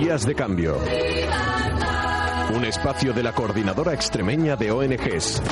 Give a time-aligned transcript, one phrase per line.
[0.00, 0.78] Días de cambio.
[2.54, 5.42] Un espacio de la coordinadora extremeña de ONGs.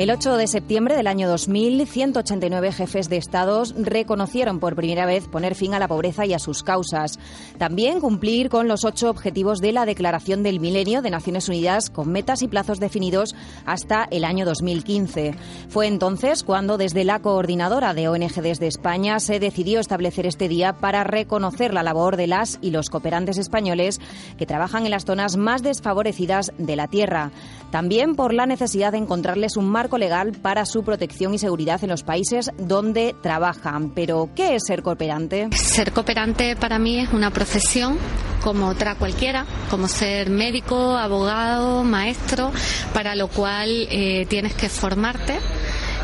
[0.00, 5.28] El 8 de septiembre del año 2000, 189 jefes de estados reconocieron por primera vez
[5.28, 7.18] poner fin a la pobreza y a sus causas.
[7.58, 12.10] También cumplir con los ocho objetivos de la Declaración del Milenio de Naciones Unidas con
[12.10, 13.34] metas y plazos definidos
[13.66, 15.34] hasta el año 2015.
[15.68, 20.72] Fue entonces cuando desde la coordinadora de ONG desde España se decidió establecer este día
[20.72, 24.00] para reconocer la labor de las y los cooperantes españoles
[24.38, 27.32] que trabajan en las zonas más desfavorecidas de la tierra.
[27.70, 31.90] También por la necesidad de encontrarles un marco legal para su protección y seguridad en
[31.90, 33.90] los países donde trabajan.
[33.94, 35.48] Pero, ¿qué es ser cooperante?
[35.56, 37.98] Ser cooperante para mí es una profesión
[38.42, 42.50] como otra cualquiera, como ser médico, abogado, maestro,
[42.94, 45.38] para lo cual eh, tienes que formarte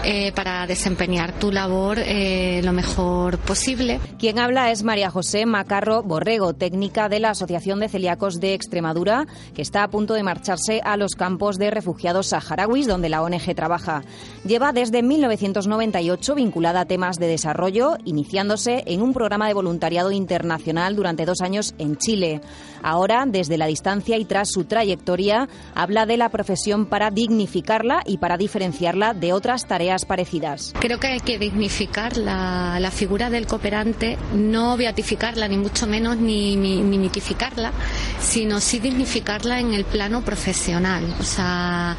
[0.08, 3.98] eh, para desempeñar tu labor eh, lo mejor posible.
[4.20, 9.26] Quien habla es María José Macarro Borrego, técnica de la Asociación de Celíacos de Extremadura,
[9.52, 13.52] que está a punto de marcharse a los campos de refugiados saharauis donde la ONG
[13.56, 14.04] trabaja.
[14.46, 20.94] Lleva desde 1998 vinculada a temas de desarrollo, iniciándose en un programa de voluntariado internacional
[20.94, 22.40] durante dos años en Chile.
[22.86, 28.18] Ahora, desde la distancia y tras su trayectoria, habla de la profesión para dignificarla y
[28.18, 30.72] para diferenciarla de otras tareas parecidas.
[30.78, 36.54] Creo que hay que dignificar la, figura del cooperante, no beatificarla, ni mucho menos, ni,
[36.54, 37.72] ni, mitificarla,
[38.20, 41.12] sino sí dignificarla en el plano profesional.
[41.18, 41.96] O sea,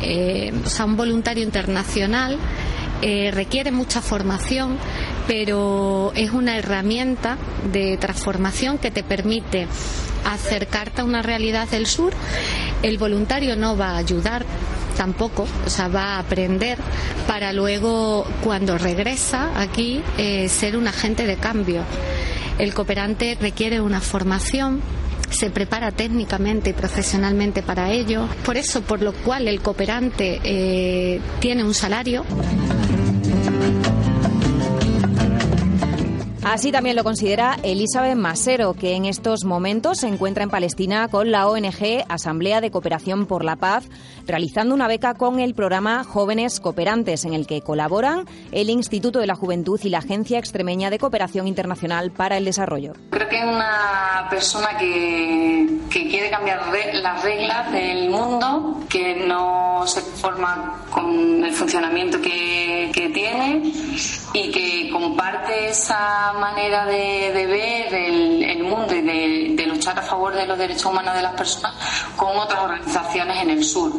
[0.00, 0.52] eh,
[0.84, 2.38] un voluntario internacional
[3.02, 4.78] eh, requiere mucha formación,
[5.26, 7.36] pero es una herramienta
[7.72, 9.66] de transformación que te permite
[10.24, 12.12] acercarte a una realidad del sur.
[12.82, 14.44] El voluntario no va a ayudar
[14.96, 16.78] tampoco, o sea, va a aprender
[17.26, 21.82] para luego, cuando regresa aquí, eh, ser un agente de cambio.
[22.58, 24.80] El cooperante requiere una formación
[25.30, 28.28] se prepara técnicamente y profesionalmente para ello.
[28.44, 32.24] Por eso, por lo cual el cooperante eh, tiene un salario.
[36.44, 41.30] Así también lo considera Elizabeth Masero, que en estos momentos se encuentra en Palestina con
[41.30, 43.88] la ONG Asamblea de Cooperación por la Paz,
[44.26, 49.26] realizando una beca con el programa Jóvenes Cooperantes, en el que colaboran el Instituto de
[49.26, 52.92] la Juventud y la Agencia Extremeña de Cooperación Internacional para el Desarrollo.
[53.08, 56.60] Creo que una persona que, que quiere cambiar
[56.92, 63.72] las reglas del mundo, que no se conforma con el funcionamiento que, tiene
[64.32, 70.46] y que comparte esa manera de, ver el, mundo y de luchar a favor de
[70.46, 71.74] los derechos humanos de las personas
[72.16, 73.92] con otras organizaciones en el sur.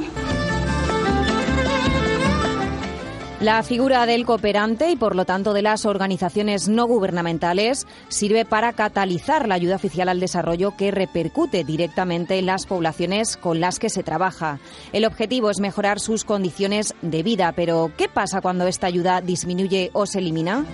[3.46, 8.74] La figura del cooperante y por lo tanto de las organizaciones no gubernamentales sirve para
[8.74, 13.92] catalizar la ayuda oficial al desarrollo que repercute directamente en las poblaciones con las que
[13.92, 14.58] se trabaja.
[14.94, 19.92] El objetivo es mejorar sus condiciones de vida, pero ¿qué pasa cuando esta ayuda disminuye
[19.94, 20.66] o se elimina?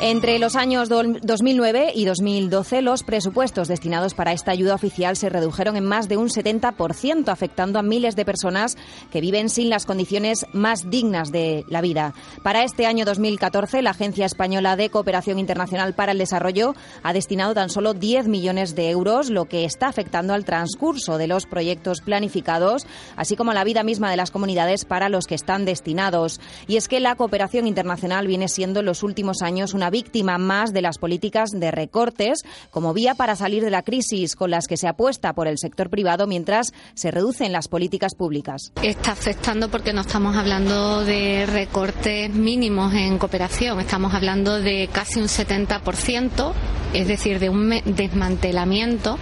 [0.00, 5.28] Entre los años do- 2009 y 2012, los presupuestos destinados para esta ayuda oficial se
[5.28, 8.76] redujeron en más de un 70%, afectando a miles de personas
[9.10, 12.14] que viven sin las condiciones más dignas de la vida.
[12.44, 17.54] Para este año 2014, la Agencia Española de Cooperación Internacional para el Desarrollo ha destinado
[17.54, 22.02] tan solo 10 millones de euros, lo que está afectando al transcurso de los proyectos
[22.02, 22.86] planificados,
[23.16, 26.38] así como a la vida misma de las comunidades para los que están destinados.
[26.68, 30.72] Y es que la cooperación internacional viene siendo en los últimos años una víctima más
[30.72, 32.38] de las políticas de recortes
[32.70, 35.90] como vía para salir de la crisis con las que se apuesta por el sector
[35.90, 38.72] privado mientras se reducen las políticas públicas.
[38.82, 45.20] Está afectando porque no estamos hablando de recortes mínimos en cooperación, estamos hablando de casi
[45.20, 46.52] un 70%,
[46.92, 49.18] es decir, de un desmantelamiento,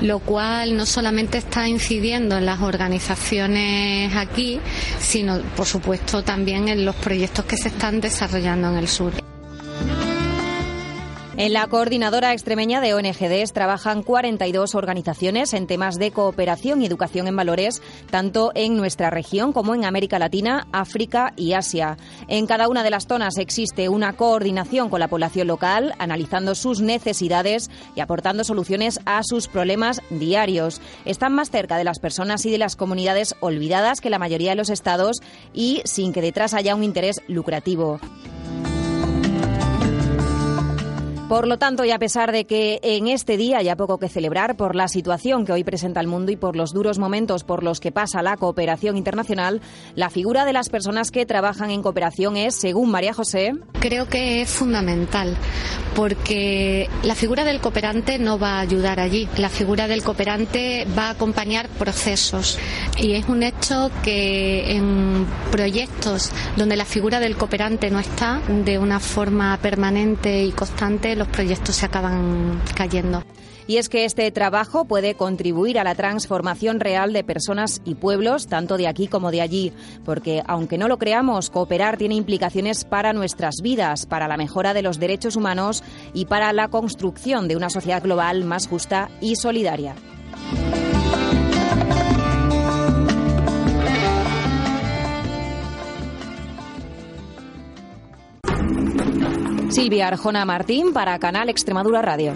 [0.00, 4.60] lo cual no solamente está incidiendo en las organizaciones aquí,
[4.98, 9.19] sino, por supuesto, también en los proyectos que se están desarrollando en el sur.
[11.40, 17.28] En la coordinadora extremeña de ONGDs trabajan 42 organizaciones en temas de cooperación y educación
[17.28, 21.96] en valores, tanto en nuestra región como en América Latina, África y Asia.
[22.28, 26.82] En cada una de las zonas existe una coordinación con la población local, analizando sus
[26.82, 30.82] necesidades y aportando soluciones a sus problemas diarios.
[31.06, 34.56] Están más cerca de las personas y de las comunidades olvidadas que la mayoría de
[34.56, 35.22] los estados
[35.54, 37.98] y sin que detrás haya un interés lucrativo.
[41.30, 44.56] Por lo tanto, y a pesar de que en este día haya poco que celebrar
[44.56, 47.78] por la situación que hoy presenta el mundo y por los duros momentos por los
[47.78, 49.60] que pasa la cooperación internacional,
[49.94, 54.42] la figura de las personas que trabajan en cooperación es, según María José, creo que
[54.42, 55.36] es fundamental
[55.94, 59.28] porque la figura del cooperante no va a ayudar allí.
[59.36, 62.58] La figura del cooperante va a acompañar procesos
[62.98, 68.78] y es un hecho que en proyectos donde la figura del cooperante no está de
[68.78, 73.22] una forma permanente y constante, los proyectos se acaban cayendo.
[73.66, 78.48] Y es que este trabajo puede contribuir a la transformación real de personas y pueblos,
[78.48, 79.72] tanto de aquí como de allí,
[80.04, 84.82] porque aunque no lo creamos, cooperar tiene implicaciones para nuestras vidas, para la mejora de
[84.82, 85.84] los derechos humanos
[86.14, 89.94] y para la construcción de una sociedad global más justa y solidaria.
[99.70, 102.34] Silvia Arjona Martín para Canal Extremadura Radio.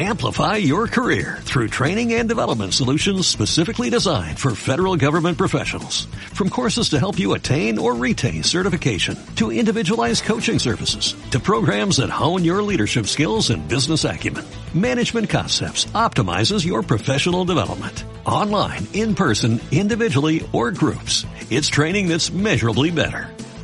[0.00, 6.04] Amplify your career through training and development solutions specifically designed for federal government professionals.
[6.34, 11.96] From courses to help you attain or retain certification, to individualized coaching services, to programs
[11.96, 18.04] that hone your leadership skills and business acumen, Management Concepts optimizes your professional development.
[18.24, 21.26] Online, in person, individually, or groups.
[21.50, 23.34] It's training that's measurably better.